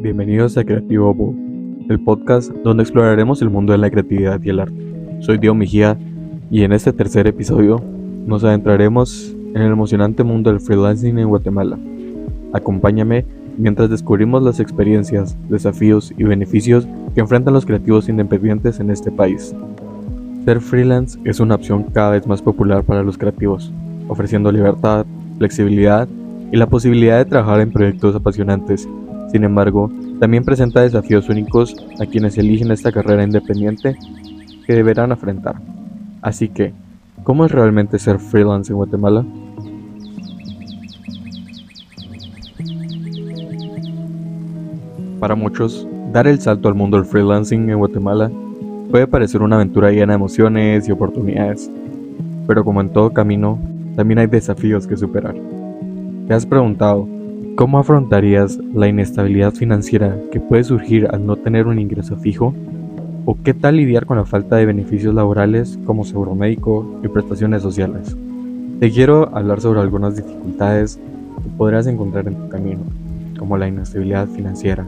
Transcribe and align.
Bienvenidos 0.00 0.56
a 0.56 0.64
Creativo 0.64 1.12
Bowl, 1.12 1.34
el 1.88 1.98
podcast 1.98 2.52
donde 2.62 2.84
exploraremos 2.84 3.42
el 3.42 3.50
mundo 3.50 3.72
de 3.72 3.78
la 3.78 3.90
creatividad 3.90 4.40
y 4.44 4.50
el 4.50 4.60
arte. 4.60 4.76
Soy 5.18 5.38
Diego 5.38 5.56
Mejía 5.56 5.98
y 6.52 6.62
en 6.62 6.72
este 6.72 6.92
tercer 6.92 7.26
episodio 7.26 7.82
nos 8.24 8.44
adentraremos 8.44 9.34
en 9.56 9.60
el 9.60 9.72
emocionante 9.72 10.22
mundo 10.22 10.50
del 10.50 10.60
freelancing 10.60 11.18
en 11.18 11.28
Guatemala. 11.28 11.76
Acompáñame 12.52 13.26
mientras 13.56 13.90
descubrimos 13.90 14.40
las 14.44 14.60
experiencias, 14.60 15.36
desafíos 15.48 16.14
y 16.16 16.22
beneficios 16.22 16.86
que 17.12 17.20
enfrentan 17.20 17.54
los 17.54 17.66
creativos 17.66 18.08
independientes 18.08 18.78
en 18.78 18.90
este 18.90 19.10
país. 19.10 19.52
Ser 20.44 20.60
freelance 20.60 21.18
es 21.24 21.40
una 21.40 21.56
opción 21.56 21.86
cada 21.92 22.12
vez 22.12 22.24
más 22.24 22.40
popular 22.40 22.84
para 22.84 23.02
los 23.02 23.18
creativos, 23.18 23.72
ofreciendo 24.06 24.52
libertad, 24.52 25.06
flexibilidad 25.38 26.06
y 26.52 26.56
la 26.56 26.68
posibilidad 26.68 27.18
de 27.18 27.24
trabajar 27.24 27.60
en 27.60 27.72
proyectos 27.72 28.14
apasionantes 28.14 28.88
sin 29.30 29.44
embargo, 29.44 29.90
también 30.18 30.44
presenta 30.44 30.80
desafíos 30.80 31.28
únicos 31.28 31.76
a 32.00 32.06
quienes 32.06 32.38
eligen 32.38 32.70
esta 32.70 32.92
carrera 32.92 33.22
independiente 33.22 33.96
que 34.66 34.74
deberán 34.74 35.12
afrontar. 35.12 35.56
Así 36.22 36.48
que, 36.48 36.72
¿cómo 37.24 37.44
es 37.44 37.52
realmente 37.52 37.98
ser 37.98 38.18
freelance 38.18 38.72
en 38.72 38.76
Guatemala? 38.76 39.24
Para 45.20 45.34
muchos, 45.34 45.86
dar 46.12 46.26
el 46.26 46.40
salto 46.40 46.68
al 46.68 46.74
mundo 46.74 46.96
del 46.96 47.06
freelancing 47.06 47.68
en 47.68 47.78
Guatemala 47.78 48.30
puede 48.90 49.06
parecer 49.06 49.42
una 49.42 49.56
aventura 49.56 49.90
llena 49.90 50.12
de 50.12 50.16
emociones 50.16 50.88
y 50.88 50.92
oportunidades, 50.92 51.70
pero 52.46 52.64
como 52.64 52.80
en 52.80 52.90
todo 52.90 53.10
camino, 53.10 53.58
también 53.94 54.20
hay 54.20 54.26
desafíos 54.26 54.86
que 54.86 54.96
superar. 54.96 55.34
¿Te 56.26 56.34
has 56.34 56.46
preguntado 56.46 57.08
¿Cómo 57.58 57.80
afrontarías 57.80 58.56
la 58.72 58.86
inestabilidad 58.86 59.52
financiera 59.52 60.16
que 60.30 60.38
puede 60.38 60.62
surgir 60.62 61.08
al 61.10 61.26
no 61.26 61.34
tener 61.34 61.66
un 61.66 61.80
ingreso 61.80 62.16
fijo? 62.16 62.54
¿O 63.24 63.36
qué 63.42 63.52
tal 63.52 63.78
lidiar 63.78 64.06
con 64.06 64.16
la 64.16 64.24
falta 64.24 64.54
de 64.54 64.64
beneficios 64.64 65.12
laborales 65.12 65.76
como 65.84 66.04
seguro 66.04 66.36
médico 66.36 67.00
y 67.02 67.08
prestaciones 67.08 67.62
sociales? 67.62 68.16
Te 68.78 68.92
quiero 68.92 69.36
hablar 69.36 69.60
sobre 69.60 69.80
algunas 69.80 70.14
dificultades 70.14 71.00
que 71.42 71.48
podrás 71.56 71.88
encontrar 71.88 72.28
en 72.28 72.36
tu 72.36 72.48
camino, 72.48 72.82
como 73.36 73.58
la 73.58 73.66
inestabilidad 73.66 74.28
financiera. 74.28 74.86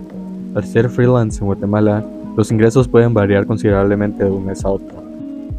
Al 0.54 0.64
ser 0.64 0.90
freelance 0.90 1.40
en 1.40 1.46
Guatemala, 1.46 2.04
los 2.36 2.52
ingresos 2.52 2.86
pueden 2.86 3.12
variar 3.12 3.46
considerablemente 3.46 4.22
de 4.22 4.30
un 4.30 4.46
mes 4.46 4.64
a 4.64 4.68
otro, 4.68 5.02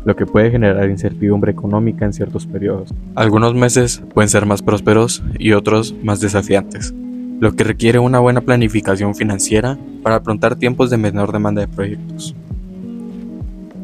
lo 0.04 0.16
que 0.16 0.26
puede 0.26 0.52
generar 0.52 0.90
incertidumbre 0.90 1.52
económica 1.52 2.06
en 2.06 2.14
ciertos 2.14 2.46
periodos. 2.46 2.94
Algunos 3.16 3.54
meses 3.54 4.02
pueden 4.14 4.30
ser 4.30 4.46
más 4.46 4.62
prósperos 4.62 5.24
y 5.38 5.54
otros 5.54 5.96
más 6.04 6.20
desafiantes 6.20 6.94
lo 7.42 7.56
que 7.56 7.64
requiere 7.64 7.98
una 7.98 8.20
buena 8.20 8.42
planificación 8.42 9.16
financiera 9.16 9.76
para 10.04 10.18
afrontar 10.18 10.56
tiempos 10.58 10.92
de 10.92 10.98
menor 10.98 11.32
demanda 11.32 11.62
de 11.62 11.68
proyectos. 11.68 12.36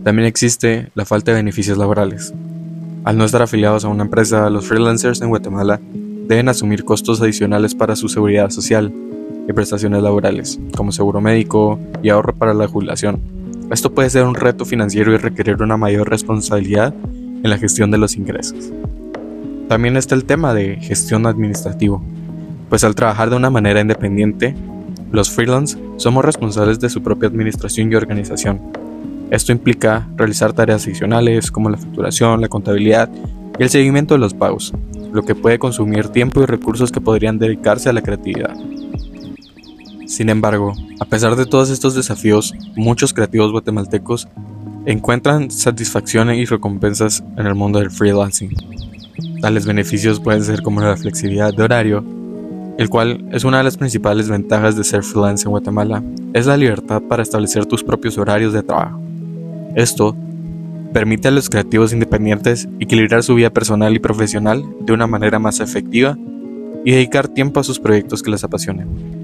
También 0.04 0.28
existe 0.28 0.92
la 0.94 1.06
falta 1.06 1.32
de 1.32 1.38
beneficios 1.38 1.76
laborales. 1.76 2.36
Al 3.04 3.18
no 3.18 3.26
estar 3.26 3.42
afiliados 3.42 3.84
a 3.84 3.88
una 3.88 4.04
empresa, 4.04 4.48
los 4.52 4.68
freelancers 4.68 5.23
en 5.23 5.30
Guatemala 5.30 5.82
deben 6.28 6.50
asumir 6.50 6.86
costos 6.86 7.20
adicionales 7.20 7.73
para 7.73 7.95
su 7.95 8.10
seguridad 8.10 8.52
social 8.52 8.94
y 9.50 9.54
prestaciones 9.54 10.04
laborales, 10.04 10.60
como 10.76 10.92
seguro 10.92 11.20
médico 11.20 11.80
y 12.04 12.10
ahorro 12.10 12.36
para 12.36 12.54
la 12.54 12.68
jubilación. 12.68 13.36
Esto 13.70 13.94
puede 13.94 14.10
ser 14.10 14.23
un 14.23 14.36
reto 14.36 14.64
financiero 14.64 15.14
y 15.14 15.18
requerir 15.18 15.62
una 15.62 15.76
mayor 15.76 16.10
responsabilidad 16.10 16.94
en 17.04 17.50
la 17.50 17.58
gestión 17.58 17.92
de 17.92 17.98
los 17.98 18.16
ingresos. 18.16 18.72
También 19.68 19.98
está 19.98 20.16
el 20.16 20.23
tema 20.23 20.54
de 20.54 20.78
gestión 20.78 21.26
administrativo, 21.26 22.02
pues 22.70 22.86
al 22.86 22.95
trabajar 22.95 23.30
de 23.30 23.36
una 23.36 23.50
manera 23.50 23.82
independiente, 23.82 24.56
los 25.12 25.30
freelance 25.30 25.78
somos 25.98 26.23
responsables 26.23 26.80
de 26.80 26.90
su 26.90 27.04
propia 27.04 27.28
administración 27.28 27.92
y 27.92 27.95
organización. 27.95 28.61
Esto 29.32 29.52
implica 29.52 30.08
realizar 30.16 30.54
tareas 30.54 30.86
adicionales 30.86 31.52
como 31.52 31.70
la 31.70 31.77
facturación, 31.77 32.39
la 32.39 32.48
contabilidad 32.48 33.10
y 33.60 33.64
el 33.64 33.70
seguimiento 33.70 34.14
de 34.14 34.22
los 34.22 34.33
pagos, 34.33 34.73
lo 35.11 35.23
que 35.23 35.36
puede 35.36 35.60
consumir 35.60 36.08
tiempo 36.08 36.42
y 36.42 36.45
recursos 36.45 36.89
que 36.89 37.02
podrían 37.02 37.38
dedicarse 37.38 37.89
a 37.89 37.94
la 37.94 38.02
creatividad. 38.02 38.56
Sin 40.08 40.30
embargo, 40.30 40.73
a 41.02 41.06
pesar 41.06 41.36
de 41.36 41.45
todos 41.45 41.70
estos 41.70 41.94
desafíos, 41.94 42.54
muchos 42.78 43.14
creativos 43.14 43.52
guatemaltecos 43.52 44.30
encuentran 44.86 45.52
satisfacción 45.52 46.34
y 46.34 46.45
recompensas 46.45 47.22
en 47.38 47.45
el 47.45 47.56
mundo 47.56 47.80
del 47.80 47.92
freelancing. 47.92 48.56
Tales 49.42 49.66
beneficios 49.66 50.22
pueden 50.22 50.44
ser 50.45 50.62
como 50.62 50.80
la 50.80 50.95
flexibilidad 50.95 51.54
de 51.54 51.62
horario, 51.62 52.06
el 52.78 52.88
cual 52.88 53.28
es 53.34 53.44
una 53.44 53.58
de 53.58 53.66
las 53.66 53.76
principales 53.76 54.30
ventajas 54.30 54.78
de 54.78 54.86
ser 54.86 55.04
freelance 55.04 55.44
en 55.44 55.52
Guatemala, 55.52 56.02
es 56.34 56.45
la 56.45 56.56
libertad 56.56 57.02
para 57.02 57.22
establecer 57.22 57.66
tus 57.66 57.84
propios 57.84 58.18
horarios 58.18 58.54
de 58.54 58.64
trabajo. 58.64 59.02
Esto 59.76 60.16
permite 60.94 61.28
a 61.28 61.32
los 61.32 61.50
creativos 61.50 61.92
independientes 61.92 62.70
equilibrar 62.80 63.24
su 63.24 63.36
vida 63.36 63.50
personal 63.50 63.94
y 63.94 64.00
profesional 64.00 64.64
de 64.80 64.94
una 64.94 65.06
manera 65.06 65.38
más 65.38 65.60
efectiva 65.60 66.18
y 66.86 66.92
dedicar 66.92 67.28
tiempo 67.28 67.60
a 67.60 67.64
sus 67.66 67.78
proyectos 67.78 68.24
que 68.24 68.32
les 68.32 68.45
apasionen. 68.45 69.17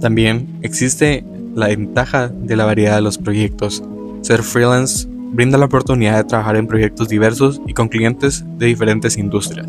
También 0.00 0.58
existe 0.62 1.24
la 1.54 1.68
ventaja 1.68 2.28
de 2.28 2.56
la 2.56 2.64
variedad 2.64 2.96
de 2.96 3.02
los 3.02 3.18
proyectos. 3.18 3.82
Ser 4.20 4.42
freelance 4.42 5.08
brinda 5.32 5.58
la 5.58 5.66
oportunidad 5.66 6.16
de 6.16 6.24
trabajar 6.24 6.56
en 6.56 6.66
proyectos 6.66 7.08
diversos 7.08 7.60
y 7.66 7.72
con 7.72 7.88
clientes 7.88 8.44
de 8.58 8.66
diferentes 8.66 9.16
industrias. 9.16 9.66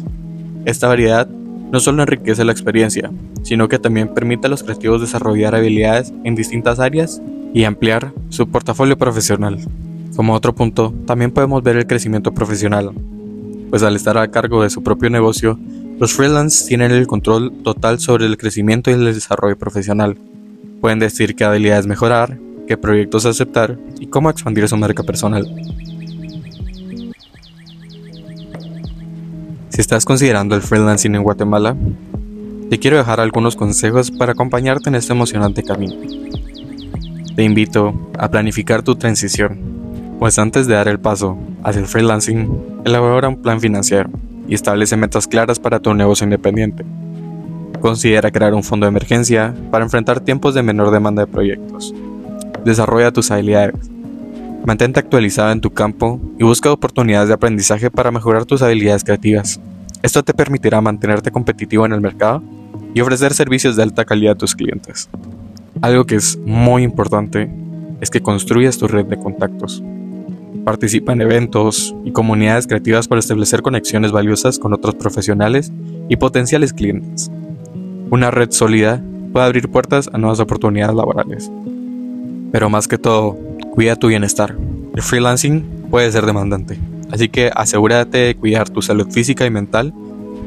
Esta 0.66 0.88
variedad 0.88 1.28
no 1.72 1.80
solo 1.80 2.04
enriquece 2.04 2.46
la 2.46 2.52
experiencia, 2.52 3.12
sino 3.44 3.68
que 3.68 3.80
también 3.80 4.14
permite 4.14 4.48
a 4.48 4.50
los 4.50 4.64
creativos 4.64 5.02
desarrollar 5.02 5.56
habilidades 5.56 6.14
en 6.24 6.36
distintas 6.36 6.80
áreas 6.80 7.22
y 7.54 7.64
ampliar 7.64 8.14
su 8.30 8.48
portafolio 8.48 8.98
profesional. 8.98 9.60
Como 10.16 10.34
otro 10.34 10.54
punto, 10.56 10.94
también 11.06 11.32
podemos 11.32 11.64
ver 11.64 11.78
el 11.78 11.88
crecimiento 11.88 12.34
profesional, 12.34 12.92
pues 13.70 13.84
al 13.84 13.96
estar 13.96 14.18
a 14.18 14.30
cargo 14.30 14.64
de 14.64 14.70
su 14.70 14.84
propio 14.84 15.10
negocio, 15.10 15.60
los 16.00 16.14
freelance 16.14 16.68
tienen 16.68 16.92
el 16.92 17.08
control 17.08 17.52
total 17.64 18.00
sobre 18.00 18.28
el 18.28 18.38
crecimiento 18.38 18.92
y 18.92 18.94
el 18.94 19.06
desarrollo 19.06 19.58
profesional. 19.58 20.16
Pueden 20.80 21.00
decir 21.00 21.36
qué 21.36 21.44
habilidades 21.44 21.88
mejorar, 21.88 22.38
qué 22.68 22.78
proyectos 22.78 23.26
aceptar 23.26 23.80
y 24.00 24.06
cómo 24.06 24.30
expandir 24.30 24.68
su 24.68 24.78
marca 24.78 25.02
personal. 25.02 25.48
Si 29.70 29.82
estás 29.82 30.06
considerando 30.06 30.56
el 30.56 30.62
freelancing 30.62 31.16
en 31.16 31.24
Guatemala, 31.24 31.76
te 32.70 32.78
quiero 32.78 32.98
dejar 32.98 33.20
algunos 33.20 33.56
consejos 33.56 34.12
para 34.12 34.34
acompañarte 34.34 34.90
en 34.90 34.96
este 34.96 35.14
emocionante 35.14 35.64
camino. 35.64 35.96
Te 37.36 37.44
invito 37.44 38.12
a 38.20 38.30
planificar 38.30 38.84
tu 38.84 38.96
transición, 38.96 39.60
pues 40.20 40.38
antes 40.38 40.68
de 40.68 40.76
dar 40.76 40.88
el 40.88 41.00
paso 41.00 41.40
hacia 41.64 41.82
el 41.82 41.88
freelancing, 41.88 42.82
elabora 42.86 43.30
un 43.30 43.42
plan 43.42 43.60
financiero 43.60 44.12
y 44.48 44.56
establece 44.56 44.98
metas 44.98 45.28
claras 45.28 45.60
para 45.60 45.80
tu 45.80 45.94
negocio 45.94 46.24
independiente. 46.24 46.86
Considera 47.80 48.32
crear 48.32 48.54
un 48.54 48.64
fondo 48.64 48.86
de 48.86 48.90
emergencia 48.90 49.54
para 49.72 49.86
enfrentar 49.86 50.20
tiempos 50.20 50.56
de 50.56 50.64
menor 50.64 50.92
demanda 50.92 51.26
de 51.26 51.32
proyectos. 51.32 51.94
Desarrolla 52.64 53.12
tus 53.12 53.30
habilidades 53.32 53.76
Mantente 54.68 55.00
actualizado 55.00 55.54
en 55.54 55.62
tu 55.62 55.70
campo 55.70 56.20
y 56.38 56.44
busca 56.44 56.70
oportunidades 56.70 57.30
de 57.30 57.36
aprendizaje 57.36 57.90
para 57.90 58.12
mejorar 58.12 58.44
tus 58.44 58.62
habilidades 58.62 59.06
creativas. 59.06 59.62
Esto 60.04 60.24
te 60.24 60.34
permitirá 60.34 60.82
mantenerte 60.82 61.32
competitivo 61.32 61.86
en 61.86 61.94
el 61.94 62.02
mercado 62.02 62.44
y 62.94 63.00
ofrecer 63.00 63.34
servicios 63.34 63.78
de 63.78 63.84
alta 63.84 64.04
calidad 64.04 64.34
a 64.34 64.38
tus 64.38 64.56
clientes. 64.56 65.10
Algo 65.82 66.06
que 66.06 66.16
es 66.16 66.38
muy 66.46 66.84
importante 66.84 67.50
es 68.02 68.10
que 68.10 68.20
construyas 68.20 68.78
tu 68.78 68.90
red 68.90 69.06
de 69.06 69.18
contactos. 69.18 69.82
Participa 70.68 71.14
en 71.14 71.22
eventos 71.22 71.96
y 72.04 72.12
comunidades 72.12 72.68
creativas 72.68 73.08
para 73.08 73.20
establecer 73.20 73.62
conexiones 73.62 74.12
valiosas 74.12 74.60
con 74.60 74.74
otros 74.74 74.96
profesionales 74.96 75.72
y 76.10 76.18
potenciales 76.18 76.74
clientes. 76.74 77.32
Una 78.12 78.32
red 78.32 78.52
sólida 78.52 79.02
puede 79.32 79.46
abrir 79.46 79.70
puertas 79.70 80.10
a 80.12 80.18
nuevas 80.18 80.42
oportunidades 80.42 80.94
laborales. 80.94 81.50
Pero 82.52 82.70
más 82.70 82.90
que 82.90 82.98
todo, 82.98 83.38
Cuida 83.78 83.96
tu 83.96 84.08
bienestar. 84.08 84.58
El 84.96 85.02
freelancing 85.04 85.64
puede 85.92 86.12
ser 86.12 86.26
demandante, 86.26 86.80
así 87.12 87.30
que 87.30 87.52
asegúrate 87.54 88.18
de 88.18 88.36
cuidar 88.36 88.68
tu 88.70 88.82
salud 88.82 89.08
física 89.12 89.46
y 89.46 89.52
mental 89.52 89.94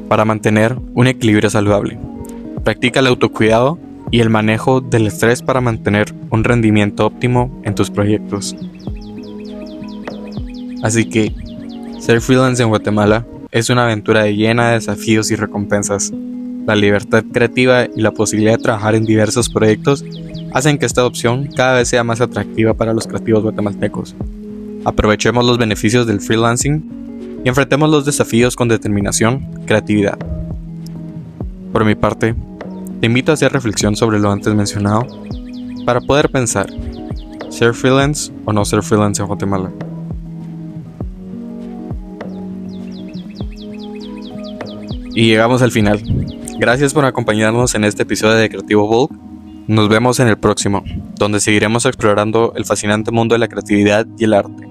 para 0.09 0.27
mantener 0.27 0.77
un 0.95 1.07
equilibrio 1.07 1.49
saludable. 1.49 1.97
Practica 2.65 2.99
el 2.99 3.07
autocuidado 3.07 3.79
y 4.11 4.19
el 4.19 4.31
manejo 4.31 4.81
del 4.81 5.07
estrés 5.07 5.43
para 5.43 5.61
mantener 5.61 6.13
un 6.31 6.43
rendimiento 6.43 7.07
óptimo 7.07 7.63
en 7.63 7.77
tus 7.77 7.89
proyectos. 7.89 8.57
Así 10.83 11.05
que, 11.09 11.35
ser 11.99 12.21
freelance 12.21 12.63
en 12.63 12.69
Guatemala 12.71 13.27
es 13.51 13.69
una 13.69 13.85
aventura 13.85 14.27
llena 14.27 14.69
de 14.69 14.75
desafíos 14.75 15.31
y 15.31 15.37
recompensas. 15.37 16.13
La 16.67 16.77
libertad 16.77 17.25
creativa 17.33 17.87
y 17.87 18.01
la 18.01 18.13
posibilidad 18.13 18.57
de 18.57 18.63
trabajar 18.63 18.95
en 18.95 19.05
diversos 19.05 19.49
proyectos 19.49 20.05
hacen 20.53 20.79
que 20.79 20.87
esta 20.87 21.05
opción 21.05 21.49
cada 21.55 21.75
vez 21.75 21.89
sea 21.89 22.05
más 22.05 22.21
atractiva 22.21 22.75
para 22.75 22.95
los 22.95 23.07
creativos 23.07 23.43
guatemaltecos. 23.43 24.15
Aprovechemos 24.85 25.45
los 25.45 25.59
beneficios 25.59 26.07
del 26.07 26.21
freelancing 26.21 27.41
y 27.45 27.49
enfrentemos 27.49 27.91
los 27.91 28.05
desafíos 28.05 28.57
con 28.57 28.69
determinación, 28.69 29.47
creatividad. 29.67 30.19
Por 31.73 31.85
mi 31.85 31.95
parte, 31.95 32.35
te 33.01 33.07
invito 33.07 33.33
a 33.33 33.35
hacer 33.35 33.53
reflexión 33.53 33.97
sobre 33.97 34.19
lo 34.19 34.31
antes 34.31 34.55
mencionado 34.55 35.07
para 35.85 36.01
poder 36.01 36.31
pensar, 36.31 36.67
¿ser 37.49 37.75
freelance 37.75 38.33
o 38.45 38.53
no 38.53 38.65
ser 38.65 38.83
freelance 38.83 39.21
en 39.21 39.29
Guatemala? 39.29 39.71
Y 45.21 45.27
llegamos 45.27 45.61
al 45.61 45.71
final. 45.71 46.01
Gracias 46.59 46.95
por 46.95 47.05
acompañarnos 47.05 47.75
en 47.75 47.85
este 47.85 48.05
episodio 48.05 48.37
de 48.37 48.49
Creativo 48.49 48.87
Bulk. 48.87 49.13
Nos 49.67 49.91
vemos 49.91 50.19
en 50.19 50.29
el 50.29 50.39
próximo, 50.39 50.83
donde 51.19 51.41
seguiremos 51.41 51.85
explorando 51.85 52.55
el 52.57 52.65
fascinante 52.65 53.11
mundo 53.11 53.35
de 53.35 53.41
la 53.41 53.49
creatividad 53.49 54.07
y 54.17 54.25
el 54.25 54.33
arte. 54.33 54.70